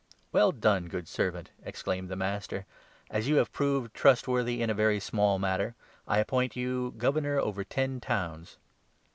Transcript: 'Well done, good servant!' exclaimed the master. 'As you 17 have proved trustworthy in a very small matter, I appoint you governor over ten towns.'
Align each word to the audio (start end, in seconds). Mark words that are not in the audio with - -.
'Well 0.33 0.51
done, 0.51 0.87
good 0.87 1.07
servant!' 1.07 1.51
exclaimed 1.63 2.09
the 2.09 2.15
master. 2.15 2.65
'As 3.11 3.27
you 3.27 3.35
17 3.35 3.37
have 3.37 3.53
proved 3.53 3.93
trustworthy 3.93 4.59
in 4.63 4.71
a 4.71 4.73
very 4.73 4.99
small 4.99 5.37
matter, 5.37 5.75
I 6.07 6.17
appoint 6.17 6.55
you 6.55 6.95
governor 6.97 7.37
over 7.39 7.63
ten 7.63 7.99
towns.' 7.99 8.57